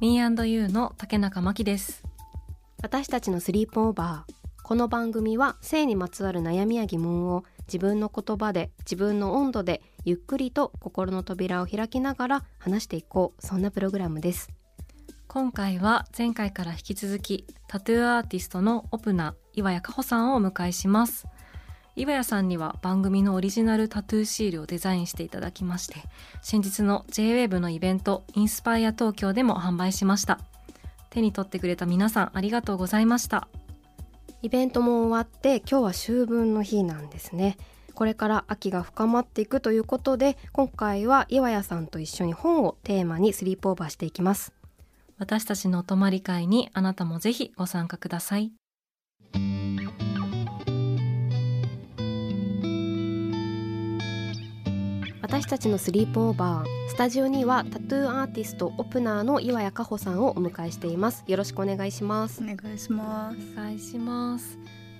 [0.00, 2.02] Me&You の竹中真希です。
[2.82, 4.32] 私たちのスリープオーバー。
[4.62, 13.46] この番組は性にまつわる悩みや疑問を自分の言葉で自分の温度でゆっくりと心の扉を開きながら話していこう。
[13.46, 14.48] そんなプログラムです。
[15.26, 21.26] 今回は前回から引き続きタトゥーアーティストのオプナ岩谷加穂さんをお迎えします
[22.00, 25.96] 岩谷さんには番組のオリジナルタトゥーシールをデザインしていただきまして
[26.40, 30.40] 先日の JWAVE のイベントインスパイア東京でも販売しました。
[31.10, 33.48] 手に取ってくれた皆さんありがとうございました。
[34.40, 37.58] イベントも終わって今日は秋分の日なんですね。
[37.92, 44.54] これから秋が深まっていくということで今回は岩谷さんと一緒に本をテーマにスリープオーバーしていきます。
[45.18, 48.52] 私たちのお泊まり会にあなたもぜひご参加ください
[55.22, 61.24] 私たちのスリープオーバースタジオにはタトゥーアーティストオプナーの岩谷加穂さんをお迎えしています。
[61.26, 62.42] よろしくお願いします。
[62.42, 63.36] お願いします。
[63.52, 64.58] お願いします。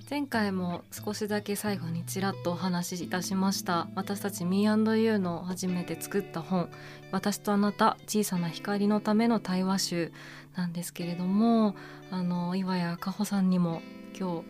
[0.09, 3.87] 前回も少しだけ最後にちらっとお話しいたしました。
[3.95, 6.69] 私たち Me&You の初めて作った本。
[7.11, 10.11] 私とあなた小さな光のための対話集
[10.55, 11.75] なんですけれども
[12.11, 13.81] あの岩谷加穂さんにも
[14.17, 14.45] 今日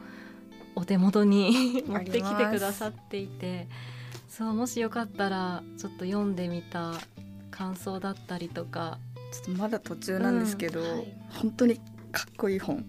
[0.76, 3.68] お手元に 持ってきてくださっていて
[4.41, 6.94] そうもしよかったらちょっと読んでみた
[7.52, 8.97] 感想だったりとか。
[9.31, 11.16] ちょっとまだ途中なんですけど、うんはい。
[11.29, 11.78] 本当に
[12.12, 12.78] かっこいい本。
[12.78, 12.85] か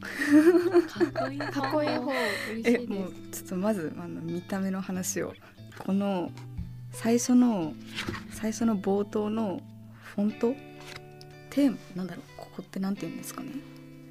[1.05, 2.15] っこいいかっこいい本
[2.53, 5.35] 嬉しいでえもうちょっとまずあの見た目の話を。
[5.79, 6.33] この
[6.91, 7.75] 最初の
[8.31, 9.61] 最初の冒頭の
[10.15, 10.55] フォント
[11.51, 13.51] テーマなんだろうここってなんて言うんですかね？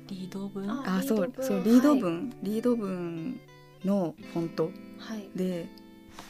[0.10, 0.70] リード文？
[0.70, 1.48] ああそうリード文。
[1.48, 3.40] そうリード文、リード文
[3.84, 4.72] のフォント。
[5.00, 5.28] すはい。
[5.36, 5.68] で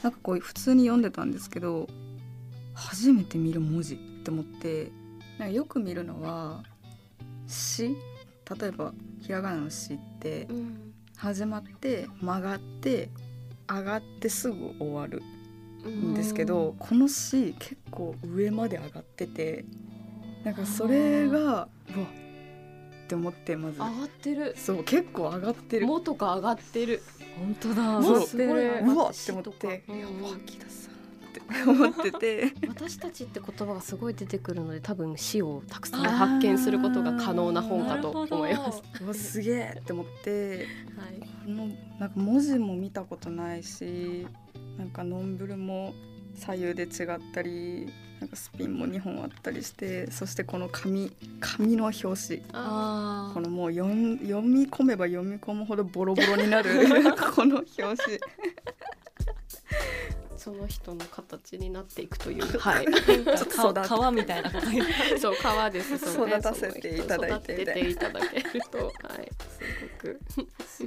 [0.04, 1.88] なんかこう普通に読んでたんですけど
[2.74, 4.92] 初めて見る文字って思って
[5.38, 6.64] なんかよく見るのは
[7.48, 7.96] 「し」
[8.60, 13.12] 例えばひらがなの「し」ってうん始まって曲がって
[13.70, 15.22] 上がってすぐ終わる
[15.88, 19.64] んですけどこの「し」結構上まで上がってて
[20.44, 21.38] なんかそれが
[21.96, 22.08] うわ
[23.12, 23.80] って思ってまず。
[23.80, 24.56] 上がってる。
[24.58, 25.88] そう結構上がってる。
[25.88, 27.04] 元が上がってる。
[27.38, 28.02] 本当だ。
[28.02, 28.20] そう。
[28.20, 30.00] 持ってるうわって思って、うん。
[30.00, 32.54] やば木田さんって思ってて。
[32.70, 38.82] 私たちって言葉がすごい出てくるので多分死をたくさん発見することが可能な本かと思います。
[39.04, 40.68] うわすげえって思って。
[40.96, 41.68] はい、この
[42.00, 44.26] なんか文字も見たことないし
[44.78, 45.94] なんかノンブルも
[46.36, 52.44] 左右で違ったりなんかスピンも2本あったりしてそしてこの紙紙の表紙。
[52.54, 56.70] あこのもう読ん読み込めば読み込むほどボロボロになる。
[57.36, 57.98] この表紙。
[60.38, 63.04] その人の形になっていくという、 はい、あ育
[63.74, 63.82] て。
[63.88, 64.52] 川みたいな。
[65.20, 65.98] そう川です。
[65.98, 68.88] そうね育たせていただいてていただけると、はい、
[69.30, 69.60] す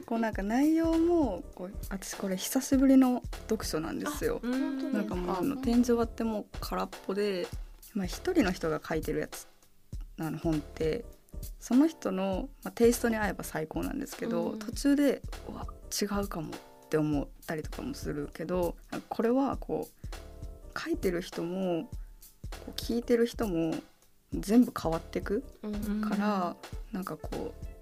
[0.06, 4.41] こうなんか内容もこう私これ久しぶりの読書なんですよ。
[4.42, 7.47] うんなんかもうあの天井割ってもう空っぽで、
[7.94, 9.47] まあ、一人の人が書いてるやつ
[10.19, 11.05] あの本って
[11.58, 18.76] その人の、まあ、テイストに合えば最高なんですけど、うん途中でうわ違うかもって思ったりとかもするけど
[19.08, 21.88] これはこう書いてる人も
[22.50, 23.75] こう聞いてる人も
[24.32, 25.72] 全部変わってくごい。
[25.72, 26.56] うんから、
[26.93, 27.74] なんかこう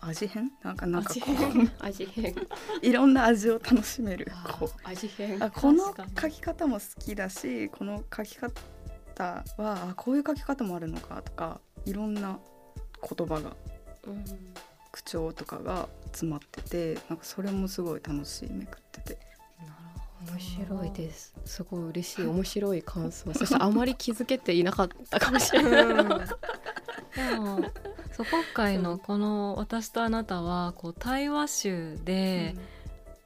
[0.00, 0.50] 味変？
[0.62, 2.34] なんかなんかこう味変？
[2.82, 4.30] いろんな味を楽しめる。
[4.58, 4.70] こう。
[4.84, 5.42] 味変。
[5.42, 8.52] あこの書き方も好きだしこの書き方
[9.18, 12.38] はあこういう書き方もあるのかとかいろんな
[13.02, 13.56] 言葉が
[14.06, 14.24] うん。
[14.90, 19.18] 口調とかが詰まっててなんかそれもすごい楽しいめくってて。
[20.30, 21.32] 面白いです。
[21.44, 22.26] すごい嬉しい。
[22.26, 23.32] 面白い感想。
[23.34, 25.86] そしてあまり気づけていなかったかもしれない。
[25.86, 27.60] でも
[28.18, 32.56] そう今回のこの「私とあなたは」こう対話集で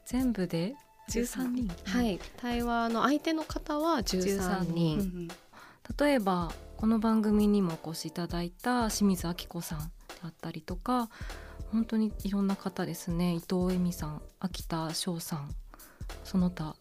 [0.04, 0.74] 全部で
[1.08, 2.20] 13人、はい。
[2.36, 5.28] 対話の相手の方は13人、うんうん
[5.98, 9.84] 例えばこの番組にもお越しいただいた清水明子さんで
[10.22, 11.10] あったりとか
[11.72, 13.34] 本当にいろんな方ですね。
[13.34, 15.54] 伊藤恵美さん秋田翔さん
[16.22, 16.76] その他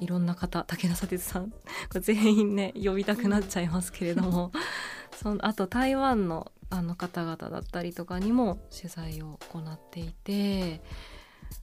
[0.00, 1.52] いろんな方武田砂鉄さん。
[2.00, 4.50] 全員ね呼びたくなっちゃいますけれども、
[5.22, 10.80] そのあと台湾のあの方々だったりとかにも取材を行っていて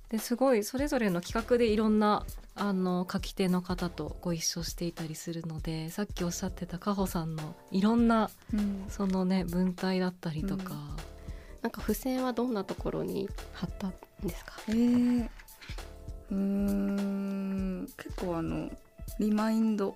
[0.10, 2.26] ですごいそれぞれの企画でいろんな
[2.56, 8.86] あの書き手の方とご一緒していたりするのでさっきおっしゃってたかほさんのいろんなうん。
[8.90, 10.76] そのね文体だったりとか、
[11.62, 14.54] なんか付箋はどんなところに貼ったんですか？
[14.68, 15.30] えー、
[16.32, 17.88] うーん。
[17.98, 18.70] 結構あの
[19.20, 19.96] リマインド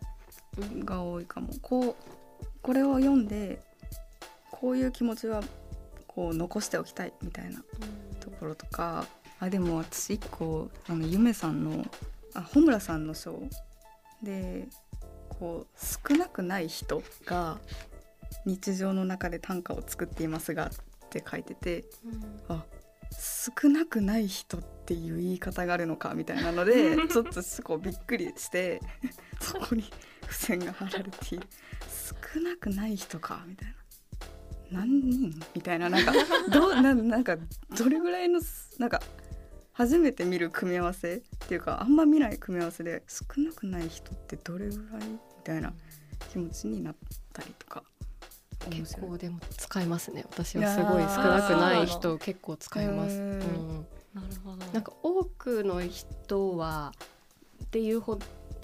[0.86, 1.50] が多いかも。
[1.62, 1.96] こう
[2.62, 3.62] これを読んで
[4.66, 5.44] こういう気持ちは
[6.08, 7.64] こう残しておきたいみたいな
[8.20, 9.06] ところとか
[9.40, 11.86] あでも私一個あのゆめさんの
[12.34, 13.44] あ穂村さんの章
[14.24, 14.68] で
[15.30, 17.60] こう少なくない人が
[18.48, 20.70] 日常の中で短歌を作っていますがっ
[21.12, 21.86] て書いてて
[22.50, 22.66] あ
[23.12, 28.82] 少なくない人っていう言い方があるのかみたいなので ちょっとすごいびっくりして
[29.40, 29.84] そこに
[30.24, 31.48] 付箋が貼られている。
[32.34, 33.76] 少なくない人かみたいな
[34.72, 36.14] 何人みたいななんか
[36.52, 37.38] どうななんか
[37.78, 38.42] どれぐらいの
[38.80, 39.02] なんか
[39.74, 45.74] 初めて見る組み合わせっていうかあんま見ない組み合わせで少なくない人ってどれぐらいみたいな
[46.32, 46.96] 気持ちになっ
[47.34, 47.84] たりとか。
[48.70, 50.26] 面結構でも使いますね。
[50.30, 53.86] 私はすごい少なくない人結構使います、うん。
[54.14, 54.66] なるほど。
[54.74, 56.94] なんか多くの人は
[57.64, 58.18] っていうほ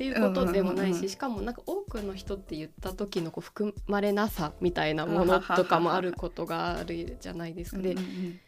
[0.09, 7.77] っていうことでもないししかもなんか多くの人って言った時のこう含まれなさみたいなものとかもあることがあるじゃないですか。
[7.77, 8.39] で、うんうんっうん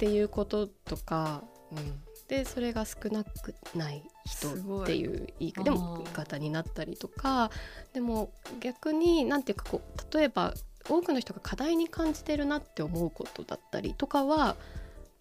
[0.00, 7.50] ていうこととか、うん、でそれが少なくない人っていう言いでも言い方になったりとか
[7.92, 10.54] でも逆になんていうかこう例えば
[10.88, 14.56] 多くの人が課題に感じてるなって思うことだったりとかは、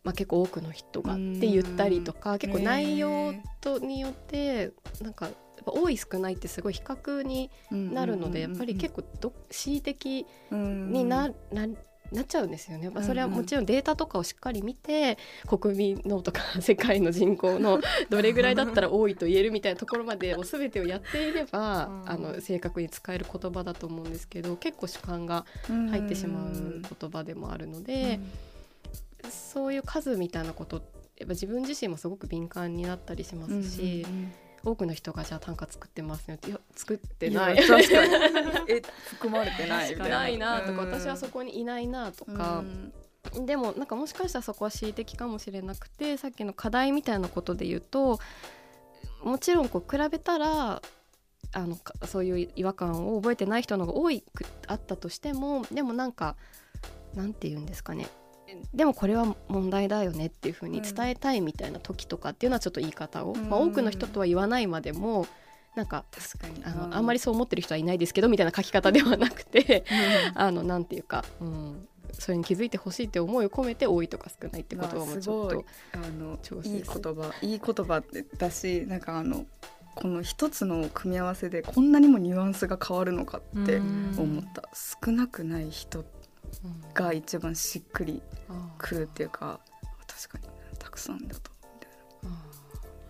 [0.06, 5.28] まあ、結構多くの人がって言ったりとか結構内容とによってなんか
[5.72, 11.68] ぱ多い少ないってすごい比較になるのでやっぱり結構ど恣意的にな,、な
[12.12, 15.18] なっちゃうんですよね、まあ、それはもちろんデータとかをしっかり見て
[15.48, 17.80] 国民のとか世界の人口の
[18.10, 22.10] どれぐらいだったら多いと言えるみたいなところまでもう全てをやっていれば、うん。
[22.10, 28.20] あの正確に使える言葉だと思うんですけど結構主観が入ってしまう言葉でもあるので、
[29.30, 30.82] そういう数みたいなこと
[31.18, 34.06] やっぱ自分自身もすごく敏感になったりしますし、
[34.64, 36.36] 多くの人がじゃあ短歌作ってますね。
[36.36, 37.56] っていや作ってない。
[37.56, 38.14] や確かに。
[38.70, 40.18] え含まれてないみたいな。
[40.20, 40.92] ないなとか、うん。
[40.92, 42.94] 私はそこにいないなとかう、ん。
[43.46, 48.20] でもなんかもしかしたらそこは恣意的かもしれなくてさっきの課題みたいなことで言うと
[49.24, 50.82] もちろんこう比べたら
[51.52, 56.36] あのかそういう違和感を覚えてない人の方が多いくあったとしてもでもなんか
[57.14, 58.08] なんて言うんですかね
[58.74, 65.28] でもこれは問題だよねっていうふうに伝えたいみたいな時とかっていうのはちょっと言い方を、まあ、うん多くの人とは言わないまでも
[65.76, 66.64] なんか確かに。
[66.66, 69.86] あのあんまりそう思ってる人はいないですけどみたいな書き方ではなくて
[70.36, 79.46] あのなんていうか、うん、それに気づいてほしいって思いを込めて多いとか少ないって言葉もちょっとあのいい言葉いい言葉ってだしなんかあの
[79.96, 84.70] この一つの組み合わせでこんなにもニュアンスが変わるのかってうん思った。
[84.74, 86.06] 少なくない人うん
[86.94, 89.60] が一番しっくりあくるっていうか
[90.08, 91.52] 確かにたくさんだと。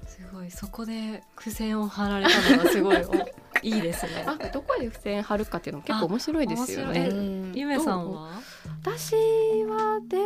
[0.05, 0.51] すごい。
[0.51, 3.13] そこで付箋を貼られたのがすごいお
[3.63, 4.25] いいですね。
[4.27, 7.09] あどこで付箋貼るかっていうのも結構面白いですよあね。
[7.09, 7.15] な
[7.53, 8.41] ゆめさんは？
[8.81, 9.13] 私
[9.65, 10.17] はで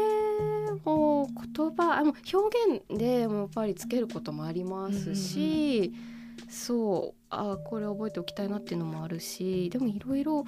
[0.84, 5.94] も言葉あもう表現でもやっぱりつけることもありますし、
[6.50, 7.24] そう。
[7.30, 10.46] あこれ覚えておきたいなっていうのもあるしでもいろいろ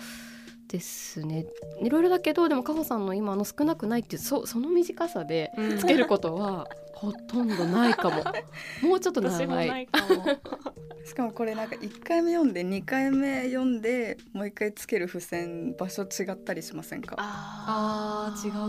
[0.68, 1.46] ですね。
[1.82, 8.24] いろいろだけどでもかほさんの今の少なくないっていうそその短さでつけることはほとんどないかも。
[8.88, 9.68] もうちょっと長い。
[9.68, 10.26] ないかも。
[11.06, 17.16] しかもこれなんか1回目読んで2回目読んでもう1回つける付箋場所違ったりしませんか？
[17.20, 18.60] ああー違うか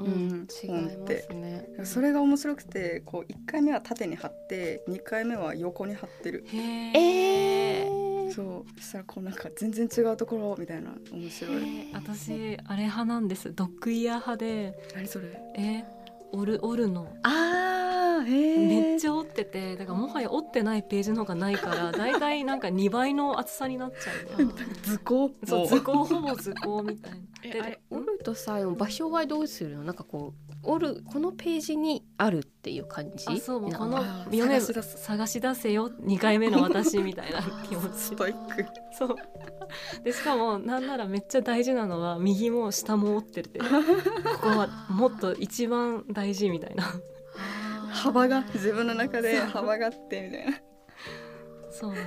[0.00, 0.04] も。
[0.04, 1.68] うん、うん違いますね。
[1.84, 6.44] それが面白くてこう1回目は縦に貼って2回目は横に貼ってる。
[6.46, 8.01] へええー、
[8.34, 11.88] そうそしたらこうなんか全然違うところみたいな面白い。
[11.92, 12.32] 私
[12.66, 13.54] あれ派なんです。
[13.54, 14.78] ドッグイヤー派で。
[14.94, 15.40] 何それ？
[15.56, 15.84] え
[16.32, 17.14] 折る折るの。
[17.22, 19.76] あーめっちゃ折ってて。
[19.76, 24.12] だからもはや折ってないページの方がないからだいたいなんか2倍の厚さになっちゃ
[24.42, 27.18] う図工そうも図工ほぼ図工みたいな。
[27.18, 29.82] でえあれ折るるとさ場所はどうするの？
[29.82, 33.26] なんかこう折るこのページにあるっていう感じ？
[33.28, 33.98] あそうもうなこの
[34.30, 34.98] 読め探し出す。
[35.04, 37.94] 探し出せよ2回目の私みたいな気持ち。
[37.98, 38.64] ストイック。
[38.96, 39.16] そう。
[40.04, 43.58] でしかもなんならめっちゃ大事なのは右も下も折ってるって。
[43.62, 43.66] こ
[44.42, 46.84] こはもっと一番大事みたいな。
[47.90, 50.52] 幅が自分の中で幅があってみたいな。
[51.70, 52.02] そうなの。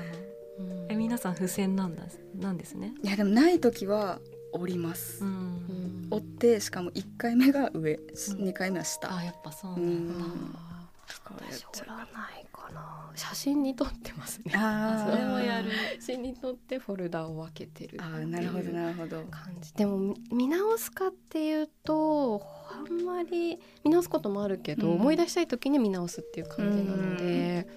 [0.60, 0.92] うん。
[0.92, 2.04] え皆さん付箋なんだ
[2.36, 2.94] なんですね？
[3.04, 4.20] いやでもない時は
[4.56, 5.30] 折ります、うん。
[5.30, 6.08] うん。
[6.12, 7.98] 折ってしかも1回目が上、ん。
[7.98, 9.16] 2回目は下。
[9.16, 10.26] あやっぱそううなんだ。
[10.26, 10.28] ん。
[10.56, 13.12] あとかはやっー私折らないかな。
[13.16, 14.52] 写真に撮ってますね。
[14.56, 15.12] あー。
[15.12, 15.70] それもやる。
[16.00, 19.24] 写真に撮ってフォルダを分けてるあーなるほどなるほど。
[19.30, 19.74] 感じ。
[19.74, 24.94] でもみ見直すかっていうとあんまり見直すこともあるけど、うん。
[24.96, 27.68] 思い出したい時に見直すっていう感じなので、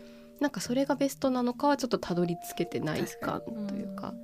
[0.41, 4.15] なんかそれがベストなのかはちょっとたどり着けてないか確というか。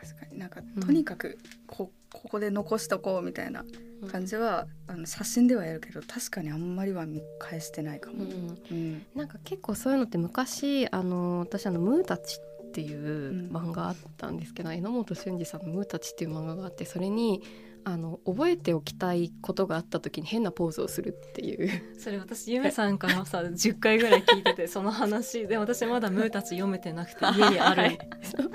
[0.00, 3.64] 確かになんかうんとにかくこここで残しとこうみたいな
[4.10, 9.06] 感じは、あの写真ではやるけど確かにあんまりは見返してないかも、うんうん。
[9.14, 12.38] なんか結構そういうのって昔あの私あの「ムータチ」
[12.68, 17.42] っていう漫画あったんですけど、榎本俊二さんの「ムータチ」っていう漫画があってそれに
[17.88, 21.98] あの覚えておきたいことがあった時に変なポーズをするっていう。
[21.98, 25.46] それ私ゆめさんからさ10回ぐらい聞いててその話。
[25.46, 27.98] で私まだムーたち読めてなくて家にある、は い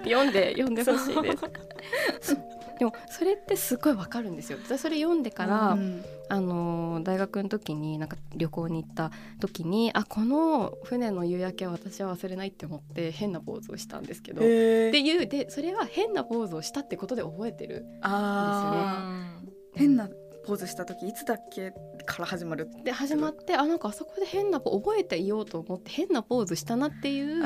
[0.03, 1.37] 読んで読んでほしいで
[2.21, 2.37] す。
[2.79, 4.57] でもそれってすごいわかるんですよ。
[4.63, 14.39] 私それ読んでから、うんあの大学の時になんか旅行に行った時にあこの船の夕焼けは私は忘れないって思って変なポーズをしたんですけど。
[14.39, 19.77] っていうでそれは変なポーズをしたってことで覚えてるあー。
[19.77, 20.09] 変な
[20.47, 21.71] ポーズした時いつだっけ
[22.05, 27.43] から始まるで始まってあなんかあそこで変なポ覚えていようと思って変なポーズしたなっていう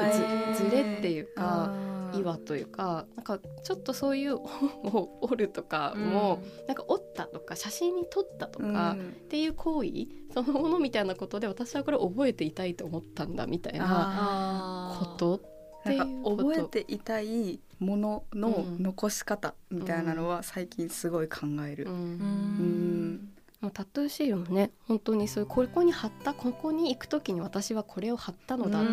[0.55, 1.73] ず,、れっていうか
[2.13, 8.99] 岩というかなんかちょっとそういう本を折るとかも、なんか折ったとか写真に撮ったとか、うん。
[8.99, 15.39] っていう行為そのものみたいなことで私はこれ覚えていたいと思ったんだみたいなことっ
[15.83, 16.37] てーいうこと。
[16.37, 21.85] 覚えていたいもののうん残し方みたいなのは最近すごい考える。
[21.85, 21.91] う、ん。
[21.91, 21.99] うん。
[21.99, 24.71] うんもうタトゥーシールもね。
[24.87, 28.89] 本当にそういうここに貼ったここに行く時に私はこれを貼ったのだって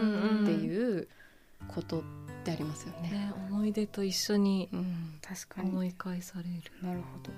[0.52, 1.06] いう
[1.68, 2.02] こと
[2.44, 3.10] ってありますよね。
[3.10, 5.70] ね思い出と一緒にうん、確かに。
[5.70, 6.86] 思い返される。
[6.86, 7.32] なるほど。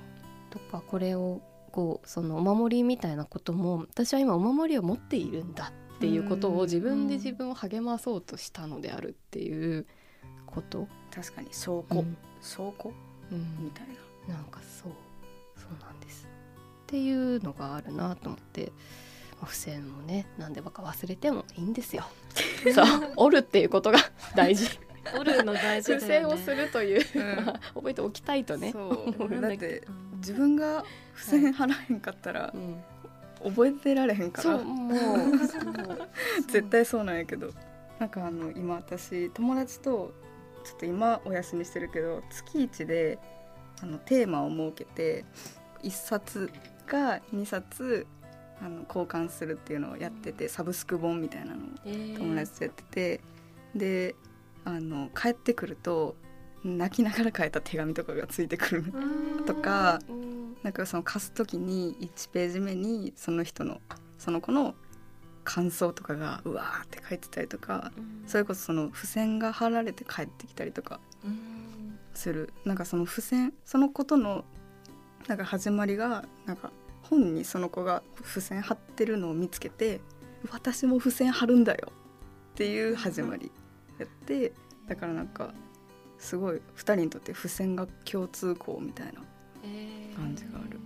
[0.51, 9.87] とかこれをこうそのお守りみたいなことも私は今お守りを持っているんだっていうことうんを自分で自分を励まそうとしたのであるっていう
[10.45, 10.89] こと。
[11.15, 11.49] 確かに。
[11.53, 12.17] 証拠、うん。
[12.43, 12.93] 証拠？
[13.31, 13.65] うん。
[13.65, 13.87] みたい
[14.29, 14.35] な。
[14.35, 14.93] なんかそう。
[15.57, 16.27] そうなんです。
[16.83, 18.73] っていうのがあるなと思って。
[19.41, 22.05] まあ付箋もねなんでばか忘れてもいいんですよ。
[22.75, 23.99] そう折るっていうことが
[24.35, 24.67] 大事
[25.19, 26.29] 折るの大事だ付よね。
[26.29, 27.45] 箋をするという、うん。
[27.75, 29.41] 覚えておきたいとねそう。
[29.41, 29.83] だって
[30.17, 30.85] 自分が
[31.15, 32.83] 付箋貼らへんかったらうん。
[33.45, 34.43] 覚えてられへんから。
[34.43, 34.99] そうも う。
[36.49, 37.51] 絶対そうなんやけど。
[37.99, 40.13] なんかあの今私友達と
[40.65, 43.19] ちょっと今お休みしてるけど月一で
[43.83, 45.25] あのテーマを設けて
[45.83, 46.51] 1冊
[46.87, 48.07] か2冊
[48.61, 51.69] あの交換するっていうのをやっててサブスク本みたいなのを
[52.19, 53.21] 友達とやってて、
[53.75, 54.15] で
[54.67, 56.17] あの帰ってくると
[56.65, 58.93] 泣きながら書いた手紙とかがついてくる
[59.47, 63.81] とかうんなんかその貸す時に1ページ目にその人の
[64.19, 64.75] その子の
[65.45, 67.93] 感想とかがうわーって書いてたりとか
[68.27, 71.99] それこそその付箋が貼られて帰ってきたりとかうん。
[72.15, 72.53] する。
[72.65, 74.45] なんかその付箋そのことの
[75.29, 80.01] なんか始まりがなんか本にその子が付箋貼ってるのを見つけて
[80.51, 81.93] 私も付箋貼るんだよ
[82.53, 83.53] っていう始まり
[83.99, 84.53] やって
[84.87, 85.53] だからなんか
[86.19, 89.13] すごい2人にとって付箋が共通項みたいな
[90.17, 90.81] 感じがある。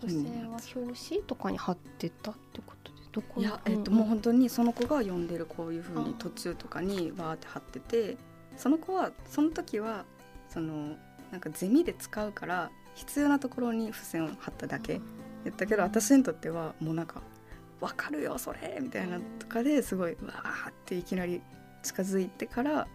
[0.00, 8.16] 付箋は表紙とかに貼ってたってことでどこいや、えっと、もう本当にその子が読んでるこういう風にあ途中とかにわーって貼ってて
[8.56, 10.04] その子はその時は
[10.48, 10.96] その
[11.30, 15.00] なんかゼミで使うから必要なところに付箋を貼っただけ
[15.44, 17.22] やったけど私にとってはもうなんか
[17.80, 21.40] 「わかるよそれ!」みたいなとかですごいわーっていきなり
[21.86, 22.88] 近づいてから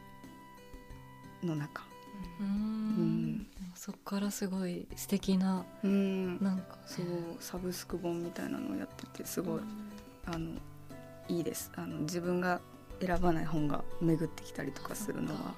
[1.43, 1.83] の中。
[2.39, 2.49] ううん。
[3.37, 6.43] んそっからすごい素敵なうん。
[6.43, 6.77] なんか。
[6.85, 7.05] そう
[7.39, 9.61] サブスク本みたいなのをやっててすごい
[10.25, 10.51] あの
[11.27, 11.71] いいです。
[11.75, 12.59] あの自分が
[12.99, 15.53] 選ばない本が巡ってきたりとかするのは。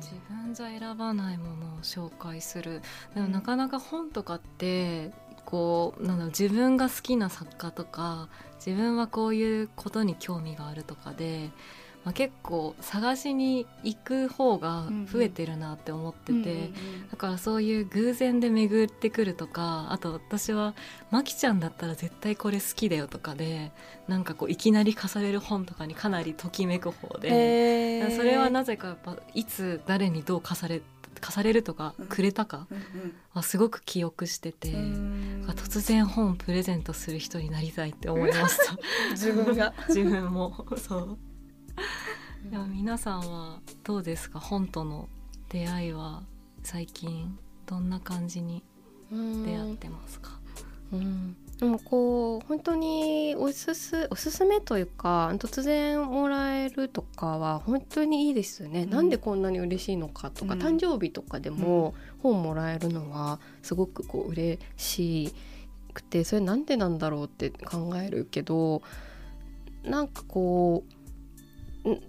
[0.00, 2.82] 自分じゃ選ばないものを紹介する。
[3.14, 5.12] でもなかなか本とかって
[5.44, 8.28] こうなんだろう自分が好きな作家とか
[8.64, 11.50] 自分はこういうことに興味があるとかで
[12.04, 16.70] まあ、結構探しに行く方が増えてるなって思ってて、
[17.10, 20.74] だからそういう偶然で巡ってくるとかあと私は
[21.10, 23.70] まきちゃんだったら絶対これ好きだよとかで
[24.08, 30.82] なんかこういきなり貸される本とかにかなりときめく方でそれはなぜかやっぱいつ誰にどう貸され
[31.20, 32.06] 貸されるとかうん。
[32.06, 34.72] くれたかうんはすごく記憶してて。
[34.72, 35.44] うん。
[35.56, 38.76] 突然本プレゼントする人になりたいって思いました。
[39.12, 39.72] 自分が。
[39.88, 40.66] 自分も。
[40.76, 41.18] そう
[42.50, 44.38] でも皆さんはどうですか？
[44.38, 45.08] 本との
[45.48, 46.22] 出会いは
[46.62, 48.62] 最近どんな感じに
[49.10, 50.38] 出会ってますか、
[50.92, 58.90] うん、でもこう本当におすすおすすめというか突然もらえるとかは本当にいいですよね、うん。
[58.90, 60.60] なんでこんなに嬉しいのかとか、うん。
[60.60, 65.34] 誕生日とかでも本もらえるのはすごくこう嬉し
[65.94, 68.82] くてそれなんでなんだろうって考えるけど
[69.84, 71.01] なんかこうん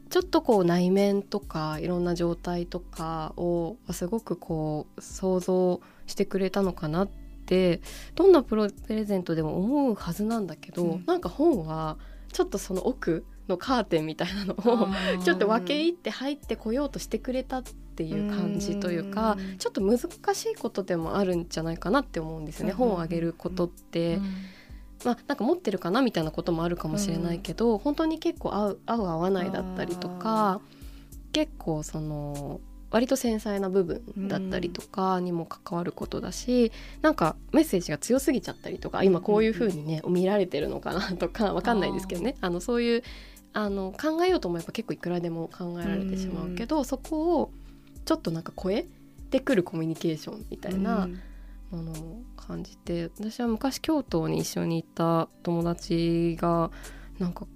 [0.09, 7.07] ちょっとこう内面とかいろんな状態とかをすごくこう想像してくれたのかなっ
[7.45, 7.81] て
[8.15, 11.03] どんなプロプレゼントでも思うはずなんだけど、うん。
[11.05, 11.97] なんか本は
[12.31, 14.87] ちょっとその奥のカーテンみたいなのを
[15.23, 19.99] ちょっと分け入って入ってこようとしてくれたっていう感じというかうんちょっと難
[20.33, 24.19] しいことでもあるんじゃないかなって思うんですよね、うん本をあげることって。
[25.03, 30.61] まあ、なんか持ってるかなみたいなこともあるかもしれないけど、本当に結構合う合う合わないだったりとか
[31.31, 32.61] 結構その
[32.93, 42.35] 割と繊細な部分だったりとかにも関わることだし、なんかメッセージが強すぎちゃったりとか今こういう風にね見られてるのかなとか わかんないですけどね。
[42.39, 43.03] あのそういう
[43.53, 47.51] あの考えようと思えば結構いくらでも考えられてしまうけど、そこを
[48.05, 48.85] ちょっとなんか超え
[49.31, 51.09] てくるコミュニケーションみたいな。
[51.75, 56.71] ものを感じて私は昔京都に一緒に行った友達が
[57.19, 57.47] なんか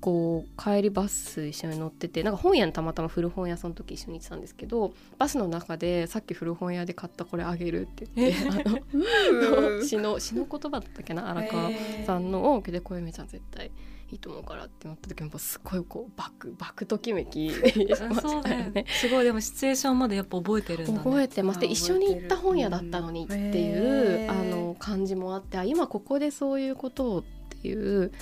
[0.00, 11.70] こう帰りバス一緒に乗っててなんか本屋にたまたま古本屋その時一緒に行ってたんですけどバスの中でさっき古本屋で買ったこれあげるって言って、あの 詩の詩の言葉だったっけな荒川
[12.06, 13.70] さんのを「でこれめちゃん絶対
[14.10, 17.50] いいと思うから」って思った時もすごいこうバクバクときめき。
[17.50, 18.70] そうだよね。
[18.70, 18.86] ね。
[19.00, 19.24] すごい。
[19.24, 20.98] でもシチュエーションまでやっぱ覚えてるね。
[20.98, 27.24] 覚えてますであ一緒に行った本屋だったのにっていう、うんあの感じもあってあ今ここでそういうことをっ
[27.60, 28.12] ていう、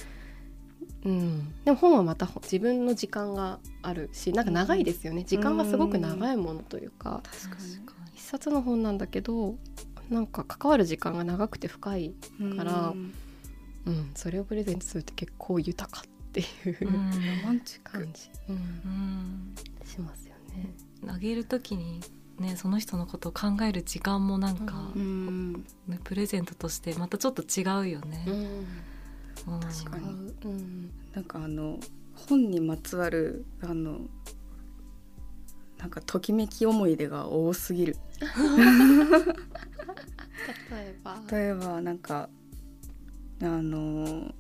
[1.05, 5.25] うん、でも本はまた自分の時間があるしなんか長いですよね。
[5.25, 7.57] 時間がすごく長いものというか確か
[8.15, 9.57] 一冊の本なんだけど
[10.11, 13.13] なんか関わる時間が長くて深い、にからうん
[13.89, 16.99] うん、それをプレゼントするって結構豊かっていううんロ
[17.45, 17.93] マンチック。
[17.93, 20.75] 感じ、うんうんしますよね。
[21.09, 22.01] あげる時に
[22.39, 25.53] ねその人のことを考える時間もなんか、うん。
[25.87, 28.25] ねプレゼントとしてまたちょっと違うよね。
[28.27, 29.55] うん。
[29.55, 29.61] うん。
[29.61, 30.35] 確かに。
[30.45, 30.91] うん。
[31.15, 31.79] なんかあの
[32.15, 34.01] 本にまつわるあの
[35.79, 37.97] なんかときめき思い出が多すぎる。
[40.71, 41.23] 例えば。
[41.31, 42.29] 例えばなんか
[43.43, 44.33] あの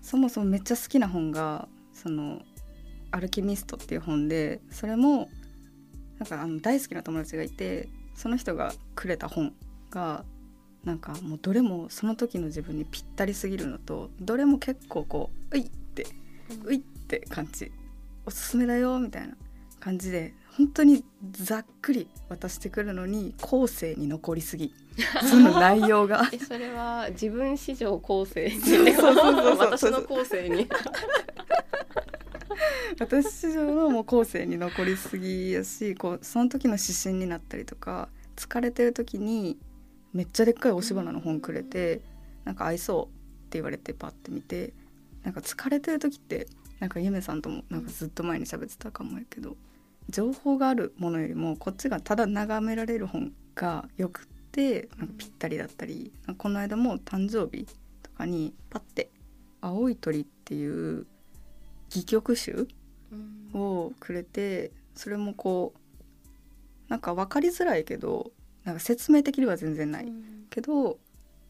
[0.00, 2.42] そもそもめっちゃ好きな本がその
[3.10, 5.28] 「アルケミスト」っていう本でそれも
[6.18, 9.54] なんかあの大好きな友達がいてその人がくれた本
[9.90, 10.24] が
[10.84, 16.06] なんかもうどれもその時の自分にぴったりすぎるのとどれも結構こう「うい!」って
[16.64, 17.70] 「うい!」って感じ
[18.26, 19.36] おすすめだよみたいな
[19.80, 24.74] 感じで本当にざっくり渡してくるのに後世に残りすぎ。
[25.28, 26.28] その内容が。
[26.32, 28.60] えそれは自分史上後世に。
[28.60, 29.56] そうそうそうそう。
[29.58, 30.68] 私の後世に。
[32.98, 39.58] 私史上のもう後世に残りすぎやしこうその時の指針になったりとか疲れてる時に
[40.12, 42.02] めっちゃでっかい押し花の本くれて
[42.44, 43.08] なんか合いそうっ
[43.48, 44.74] て言われてパッて見て
[45.22, 46.46] なんか疲れてる時って
[46.80, 49.56] なんかゆめさんともなんかずっと前に喋ってたかもやけど
[50.08, 57.66] 情報があるものよりもこっちがただ眺められる本がよくってなんかぴったりだったりこの間も誕生日
[58.02, 59.10] とかにパッて
[59.60, 61.06] 「青い鳥」っていう
[61.90, 62.68] 戯曲集
[63.54, 68.32] をくれてそれもこうなんか分かりづらいけど
[68.64, 70.12] なんか説明的には全然ない、
[70.50, 70.98] けど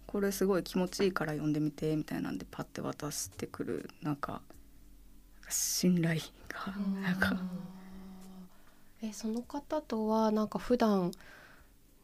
[0.07, 4.41] これすごい気持ちいいから読んでみてみたいなんでパッて渡してくるなんか
[5.49, 7.37] 信頼がなんか
[9.03, 11.11] えその方とはなんか普段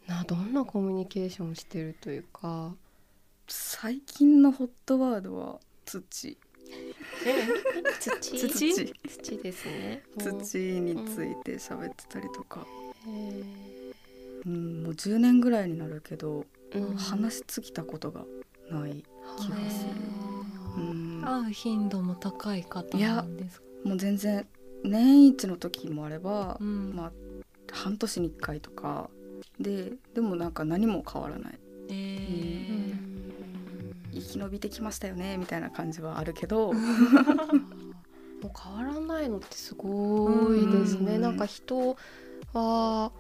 [0.07, 2.75] などんなコミュニケーションしてるというか？
[3.47, 6.37] 最近のホットワードは土。
[8.01, 8.49] 土土？
[8.49, 8.95] 土。
[9.09, 10.03] 土ですね。
[10.19, 12.67] 土について喋ってたりとか、
[13.07, 13.45] へ
[14.47, 16.97] うん、もう10年ぐらいになるけど、ーうん。
[16.97, 18.25] 話し尽きたことが
[18.71, 19.03] ない
[19.39, 19.91] 気がする、
[20.77, 23.67] うん、会う頻度も高い方なんですか？
[23.85, 24.47] もう全然
[24.85, 26.95] 年一の時もあれば、うん。
[26.95, 27.13] まあ
[27.73, 29.11] 半年に1回とか。
[29.61, 31.59] ででもなんか何も変わらない。
[31.91, 33.09] えー。
[34.13, 36.73] 生き延びてきましたよねみたいな感じはあるけど。
[38.41, 41.17] もう変わらないのってすごいですね。
[41.17, 41.21] うん。
[41.23, 41.97] なんか人
[42.53, 43.13] は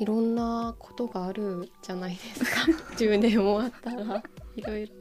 [0.00, 2.50] いろんなことがあるじゃないですか。
[2.98, 4.22] 10年終わったら。
[4.56, 4.92] いろいろ。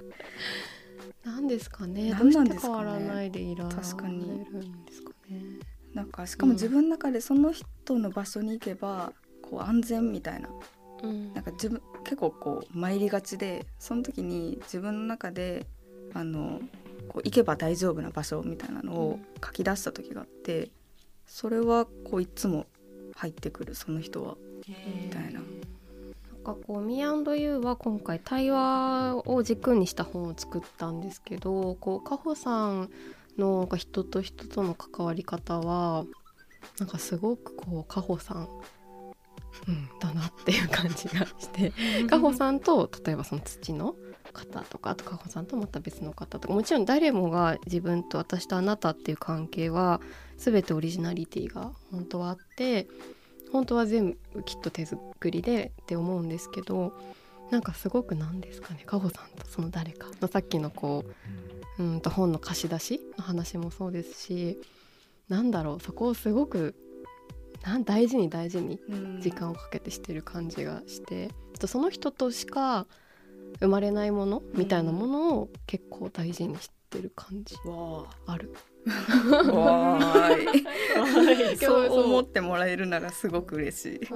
[1.24, 2.14] なんですかね。
[2.14, 4.46] どうして変わらないでいられるん確かに
[4.86, 5.60] ですかね。
[5.94, 10.50] なんかしかも自分の中でその人の場所に行けばこう安全みたいな。
[11.04, 11.34] うん。
[11.34, 15.66] なんか自分結構こう参りがちでその時に自分の中で
[16.14, 16.62] あの
[17.08, 20.70] こう行けば大丈夫な場所みたいなのを書き出した時があって
[21.26, 22.66] それはこういつも
[23.16, 24.36] 入ってくるその人は。
[24.68, 25.40] みたいな。
[25.40, 32.90] なんかこう「Me&You」は今回対話を軸にした本を作ったんですけどこうカホさん
[33.38, 36.06] のなんか人と人との関わり方は
[36.80, 38.48] なんかすごくこうカホさん、
[39.68, 41.74] うん、だなっていう感じがして
[42.10, 43.96] カホさんと例えばその土の
[44.34, 50.00] 方とかあとカホさんとまた別の方とかもちろん誰もが自分と私とあなたっていう関係は
[50.38, 52.88] 全てオリジナリティが本当はあって
[53.52, 56.94] 本当は全部きっと手作りでって思うんですけど
[57.50, 64.60] なんかすごくなんですかねカホさんとその誰かのさっきのこううんと本の貸し出しの話もそうですし
[65.30, 66.76] なんだろうそこをすごく
[67.86, 72.86] 大事に大事にうん時間をかけてしてる感じがして、ちょっとその人としか
[73.60, 78.54] 生まれないものみたいなものを結構大事にしてる感じわある。
[78.54, 81.58] ーわーい。
[81.58, 84.08] そうそう思ってもらえるならすごく嬉しい。
[84.08, 84.16] こ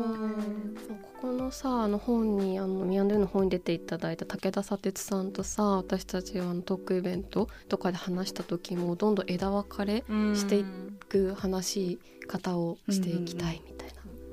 [1.21, 10.03] このさあの本にあのミアンドゥの本に出ていただいた武田砂鉄さんとさ私たちあのトークイベントとかで話した時もどんどん枝分かれ
[10.33, 10.65] してい
[11.09, 13.87] く話し方をしていきたいみたい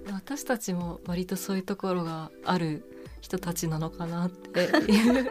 [0.07, 0.15] な。
[0.15, 2.85] 私たちも割とそういうところがある
[3.21, 4.61] 人たちなのかなって。
[4.91, 5.31] いう。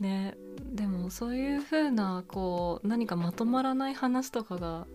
[0.00, 0.34] ね
[0.70, 4.86] でもそういうふうなこう何かまとまらない話とかが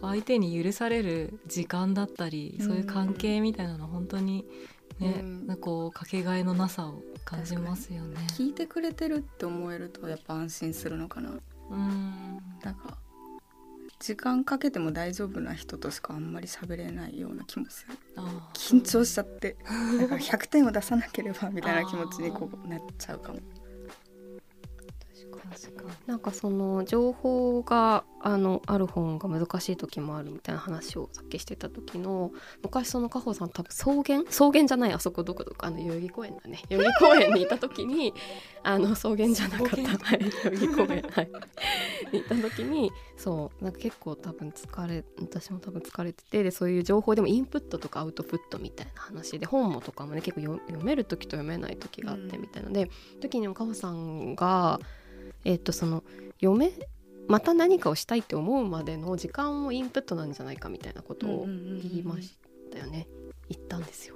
[0.00, 4.46] 相手に許される時間だったり、うんそういう関係みたいなの本当に
[4.98, 8.16] ね、うんなんかこうかけがえのなさを感じますよね。
[8.36, 11.30] 聞いてくれてるって思えるとやっぱ安心するのかな。
[11.70, 12.98] うんなんか
[14.00, 17.94] 時間かけても大丈夫な人としかあんまり喋れないような気もする。
[18.54, 19.56] 緊張しちゃって
[19.98, 23.40] なんか100点を出さなければみたいな気持ちにこうなっちゃうかも。
[25.48, 25.90] 確かに。
[26.06, 32.32] なんかその情報があのある本が難しい時もあるみたいな話をさっきしてた時の
[32.62, 34.24] 昔その加穂さん多分草原？
[34.24, 36.62] 草原じゃないあそこどこどこあの代々木公園だね。
[36.68, 38.14] 代々木公園にいた時に
[38.62, 39.76] あの草原じゃなかった。
[39.76, 41.30] い代々木公園はい。
[42.12, 54.80] に 行った時にそうなんか結構多分疲れ私も多分疲れててでそういう情報でもインプットとかアウトプットみたいな話で本もとかもね結構読読める時と読めない時があってうんみたいので、時にも加穂さんが
[55.44, 56.04] えっとその
[56.40, 56.72] 読め
[57.26, 62.38] また何かをしたいって思うまでの時間もインプットなんじゃないかみたいなことを言いまし
[62.72, 63.06] たよね。
[63.48, 64.14] 言ったんですよ、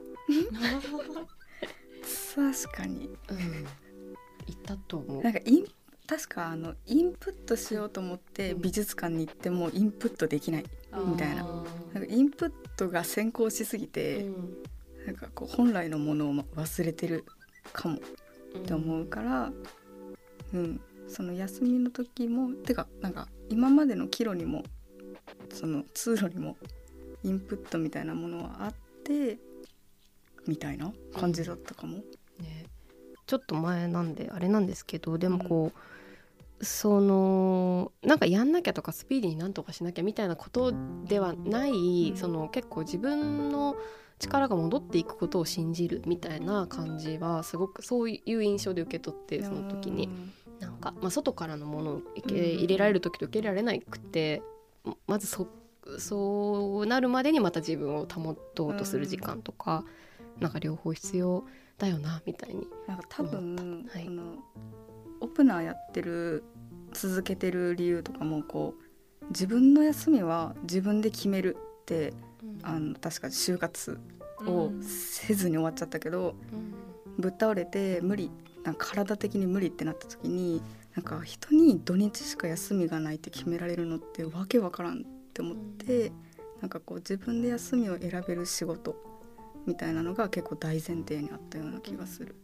[2.34, 3.06] 確かに。
[3.28, 3.38] うん、
[4.46, 5.22] 言ったと思う。
[5.22, 5.66] なんかイン
[6.06, 10.64] 確かあのインプットしようと思って美術館に行ってもインプットできない
[11.06, 11.44] みたいな。
[11.94, 14.26] なんかインプットが先行しすぎて、
[15.06, 17.24] なんかこう本来のものを忘れてる
[17.72, 17.98] かもっ
[18.62, 19.52] て思うから、
[20.52, 24.62] うん、その休みの時もてかなんか今までの岐路にも
[25.52, 26.56] その通路にも
[27.22, 29.38] インプットみたいなものはあって
[30.46, 31.98] みたいな感じだったかも。
[32.40, 32.66] ね、
[33.26, 35.72] ちょっと前なんであれなんですけどでもこ
[36.60, 40.72] う、そのなんかやんなきゃとかスピーディーになんとかしなきゃみたいなこと
[41.06, 43.76] ではない、その結構自分の
[44.18, 50.08] 力が戻っていくことを信じるみたいな感じはすごくそういう印象で受け取ってその時に
[50.62, 54.42] なんか、まあ、外からのものを受け入れられる時と受け入れられなくて
[55.06, 55.48] まずそ
[55.98, 59.84] そうなるまでにまた自分を保とうとする時間とか、
[60.38, 61.44] なんか両方必要
[61.76, 64.04] だよなみたいになんか多分、はい。
[64.04, 64.22] この
[65.20, 66.44] オープナーやってる
[66.92, 68.74] 続けてる理由とかもこ
[69.22, 72.12] う自分の休みは自分で決めるって
[72.62, 73.98] あの確か就活
[74.46, 76.36] をせずに終わっちゃったけど、
[77.18, 78.30] ぶっ倒れて無理
[78.64, 80.62] なんか体的に無理ってなった時に
[80.94, 86.12] なんか人に土日しか休みがないって決められるのってわけわからんって思って、
[86.60, 88.94] なんかこう自分で休みを選べる仕事
[89.66, 92.36] みたいなのが結構大前提にあったような気がする。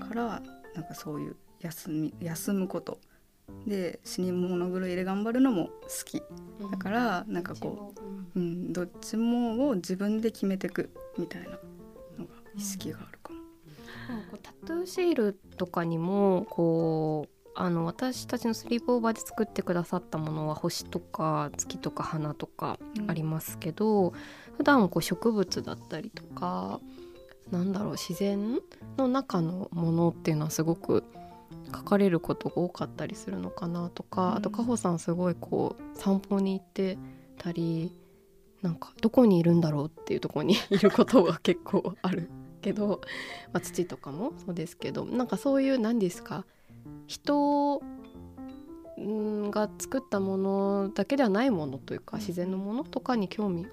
[0.00, 0.42] から
[0.74, 2.98] なんかそういう休み休むこと
[3.66, 5.72] で死に物狂いで頑張るのも好
[6.04, 6.22] き。
[6.70, 7.94] だからなんかこ
[8.34, 9.68] う、うん、どっちも。
[9.68, 11.50] を自分で決めていくみたいな
[12.18, 13.33] のが意識があるかも。
[14.30, 24.12] こうタトゥーシールとかにもこうあの私たちのスリープオーバーで作ってくださったものは星とか月とか花とかありますけど、うん、
[24.56, 26.80] 普段こう植物だったりとか
[27.52, 28.60] なんだろう自然
[28.96, 31.04] の中のものっていうのはすごく
[31.66, 36.98] 書かれることが多かったりするのかなとか、うん、あとかほさんすごいこう散歩に行って
[37.38, 37.92] たり
[38.62, 42.30] なんかどこにいるんだろうっていうとこに いることが結構ある
[42.64, 43.02] けど、
[43.52, 46.46] まあ、土とかもそうですけどなんかそういう何ですか
[47.06, 47.82] 人
[49.50, 53.68] が作ったものだけではないものというか自然のものとかに興味が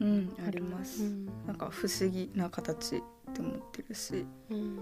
[0.00, 3.00] うん、あります、うん、なんか不思議な形っ
[3.32, 4.78] て思ってるし、うん、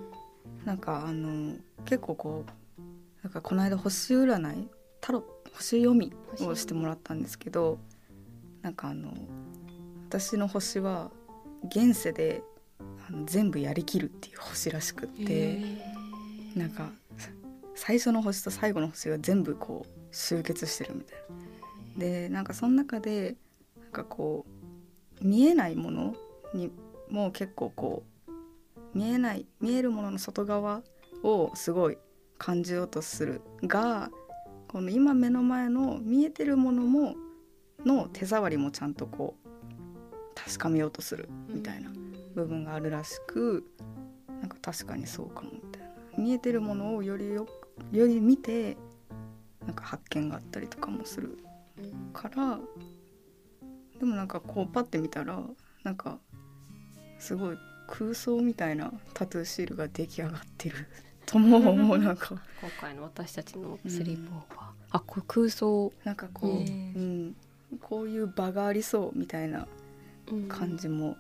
[0.65, 2.83] なんかあの結構こう
[3.23, 4.69] なんかこの間星占い
[5.03, 5.23] タロ
[5.55, 7.79] 星読みをしてもらったんですけど
[8.63, 9.13] なんかあの
[10.09, 11.11] 私の星は
[11.65, 12.43] 現世で
[13.25, 15.61] 全部やりきるっていう星らしくって
[16.55, 16.91] なんか
[17.75, 21.19] 最初の星と最後の星が全部こう集結してるみたい
[21.97, 21.99] な。
[21.99, 23.37] でなんかその中で
[23.81, 24.47] なんかこ
[25.21, 26.15] う見えないもの
[26.55, 26.71] に
[27.11, 28.13] も結構こう
[28.95, 30.83] 見えない見えるものの外側
[31.23, 31.99] をすごい
[32.39, 34.11] 感じようとするが
[34.69, 37.15] この今目の前の見えてるものも
[37.85, 39.49] の手触りもちゃんとこう
[40.35, 41.91] 確かめようとするみたいな
[42.35, 43.65] 部分があるらしく
[44.41, 45.89] なんか確かにそうかもみたいな。
[46.19, 47.47] 見えてるものをよりよ
[47.91, 48.77] より見て
[49.65, 51.39] なんか発見があったりとかもする
[52.13, 52.59] から。
[53.99, 55.41] でもなんかこうパッて見たら
[55.85, 56.19] なんか
[57.21, 60.89] すごい空想みたいなタトゥーシールが出来上がってる。
[61.25, 62.31] とも思うなんか。
[62.61, 65.93] 今回の私たちのスリープオーバー、うん、あこれ空想。
[66.03, 67.37] なんかこう、うん、
[67.81, 69.69] こういう場がありそうみたいな
[70.49, 71.17] 感じも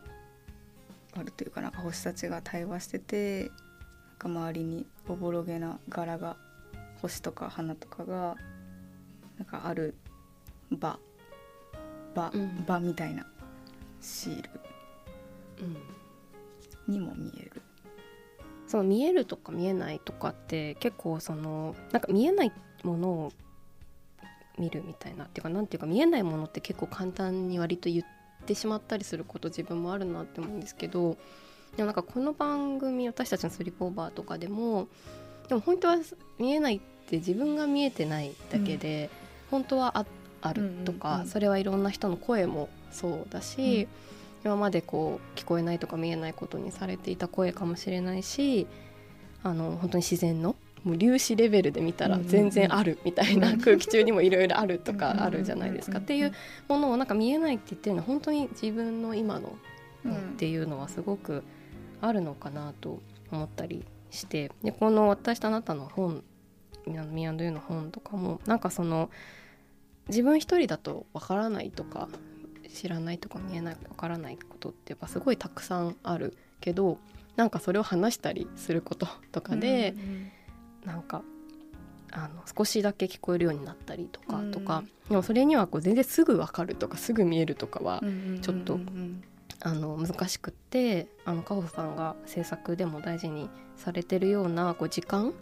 [1.15, 3.51] あるというかなんか星たちが対話しててなん
[4.19, 6.37] か周りにおぼろげな柄が
[7.01, 8.37] 星とか花とかが
[9.39, 9.95] なんかある
[10.71, 10.99] 場
[12.15, 13.27] 場、うん、場みたいな
[14.01, 14.51] シール。
[16.89, 17.63] にも見える。
[18.67, 23.33] その見えるとか見えないとかって結構そのなんか見えないものを
[24.59, 25.25] 見るみたいな。
[25.25, 28.22] っていうかなんていうか見えないものって結構簡単に割と言って
[28.55, 31.17] しまったりすること自分もあるなって思うんですけど
[31.77, 34.89] でもなんかこの番組私たちのスリープオーバーとかでも
[35.49, 35.97] でも本当は
[36.39, 39.11] 見えないって自分が見えてないだけで、
[39.45, 40.07] うん、本当はあ
[40.43, 43.89] あるとか、うんうんうん、それはいろんな人の声もそうだし、
[44.45, 48.67] うん、今までこう聞こえないとか見えないことにされていた声かもしれないし
[49.43, 55.99] あの本当に自然のもう粒子レベルで見たら全然あるみたいな、空気中にもいろいろあるとかあるじゃないですか。
[55.99, 56.33] っていう
[56.69, 59.57] ものをなんか見えないって言ってるのは本当に自分の今の
[60.09, 61.45] っていうのはすごく
[62.01, 64.51] あるのかなと思ったりして。
[64.63, 66.25] でこの「私とあなた」の本
[66.87, 69.09] 「ミアンドゥの本とかもなんかその
[70.09, 72.09] 自分一人だとわからないとか
[72.69, 76.99] 知らないとか見えないわからないことってやっぱすごいたくさんあるけど
[77.37, 80.33] なんかそれを話したりすることとかで、うんうん
[80.85, 81.23] なんか
[82.13, 88.03] あの少しだけ聞こえるようになったりとか、とかでもそれにはこう全然すぐ分かるとかすぐ見えるとかは
[88.43, 88.79] ちょっと、
[89.61, 95.33] あの難しくってあのカホさんが制作でも大事にされてるようなこう時間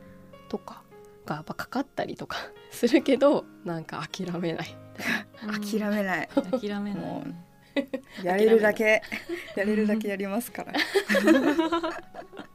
[0.49, 0.83] とか
[1.27, 2.39] がやっぱかかったりとか
[2.71, 4.77] するけどなんか諦めない。
[5.41, 6.29] 諦めない。
[6.29, 7.35] 諦めない。
[8.23, 9.03] やれるだけ。
[9.57, 10.75] やれるだけやりますから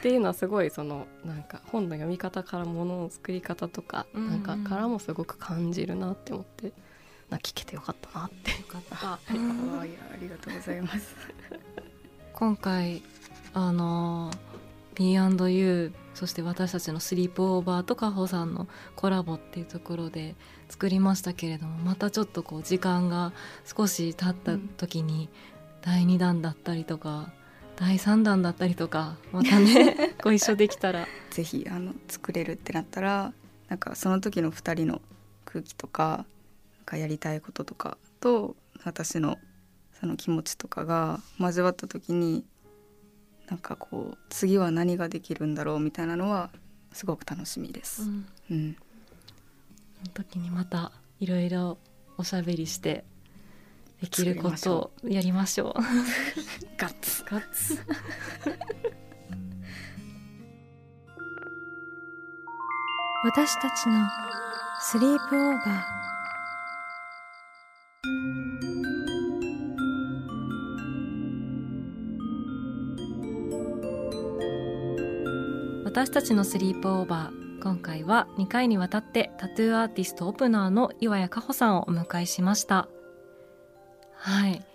[0.00, 6.72] っていうのはすごいそのなんか本の読み方からものの作り方とか、うん、なんかからもすごく感じるなって思って
[7.28, 8.96] な聞けてよかったなってよかった。
[8.96, 9.32] ああ
[10.18, 11.14] りがとうございます
[12.32, 13.02] 今回
[13.52, 14.30] あの
[14.98, 20.34] Me&You そして私たちのスリープオーバーとカホさんのコラボっていうところで
[20.70, 23.32] 作りましたけれどもまたちょっとこう時間が
[23.64, 25.28] 少し経った時に
[25.82, 27.32] 第2弾だったりとか
[27.80, 31.08] 第3弾だったりとかまたね ご一緒できたら。
[31.30, 33.32] ぜひあの作れるってなったら
[33.68, 35.00] なんかその時の2人の
[35.46, 36.26] 空気とか
[36.78, 39.38] なんかやりたいこととかと私の
[39.98, 42.44] その気持ちとかが交わった時に
[43.48, 46.50] なんかこう次は何ができるんだろうみたいなのは
[46.92, 48.02] すごく楽しみです。
[48.02, 48.76] うん、うん、
[50.02, 51.78] その時にまたいろいろ
[52.18, 53.04] おしゃべりして
[54.00, 55.82] できることをやりましょう
[57.10, 57.76] ツガッツ。
[63.24, 64.08] 私たちの
[64.80, 65.82] スリープオーバー。
[75.84, 77.60] 私たちのスリープオーバー。
[77.62, 82.88] 今回は2回にわたってタトゥーアーティストオープナーの岩谷加穂さんをお迎えしました。
[84.14, 84.69] はい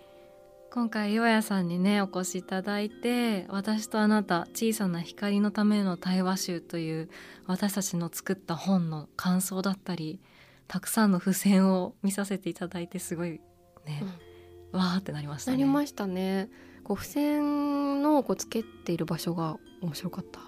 [0.75, 7.09] 今回岩谷さんにねお越しいただいて「私とあなた小さな光のための対話集」という
[7.45, 10.19] 私たちの作った本の感想だったり
[10.67, 13.39] たくさんの付箋を見させていただいてすごい
[13.85, 14.03] ね、
[14.73, 15.57] うん、わーってなりましたね。
[15.57, 16.49] なりましたね。
[16.83, 20.41] こう付箋のこうつけている場所が面白かった。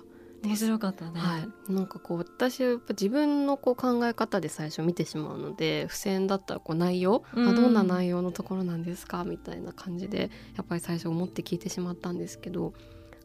[0.44, 12.74] 面白かったね、はい、なんかこう私は自分のこう考え方で最初見てしまうので付箋だったらこう内容、うん、どんな内容のところなんですかみたいな感じでやっぱり最初思って聞いてしまったんですけど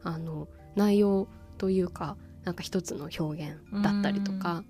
[0.03, 4.65] あの内容というかなんか一つの表現だったりとか、うん、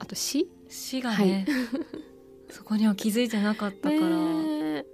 [0.00, 0.48] あと詩？
[0.68, 4.00] 詩がね、はい、 そこには気づいてなかったから。
[4.00, 4.93] ね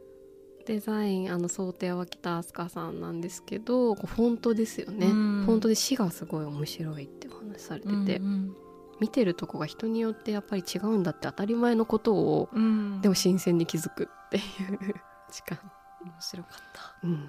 [0.71, 8.55] デザインあの想定は北飛鳥さんなんですけどフォントですよね、うん、フォントで詩がすごい面白いってお話されてて、うんうん、
[9.01, 14.43] 見てるとこが人によってやっぱり違うんだって当たり前のことを、うん、でも新鮮に気づくっていう
[15.33, 15.59] 時間。
[16.03, 17.29] 面白かった、うん、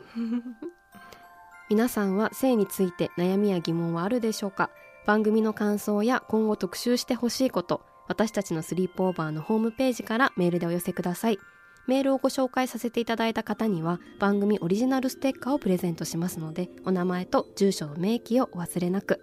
[1.70, 4.70] 皆さんは性について悩みや疑問はあるでしょうか？
[5.08, 11.40] 番組の感想や今後特集してほしいこと私たちのスリープオーバーのホームページからメールでお寄せください
[11.88, 19.22] メールをご紹介させていただいた方には番組オリジナルステッカーをプレゼントしますのでお名前と住所の明記をお忘れなく。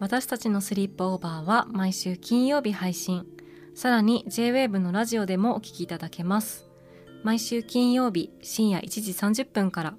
[0.00, 3.26] 私たちのスリップオーバーは毎週金曜日配信。
[3.74, 6.66] さらに JWAVE のラジオでもお聞きいただけます。
[7.22, 9.94] 毎週金曜日深夜1時30分から。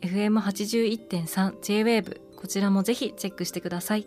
[0.00, 4.06] FM81.3JWAVE こちらもぜひチェックしてください。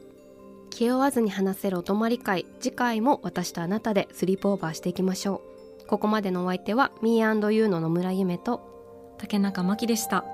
[0.70, 5.57] 気負わずに話せるお泊まり会次回も私とあなたでスリープオーバーしていきましょう
[5.88, 10.26] ここまでのお相手は Me&You の野村夢と竹中真希でした。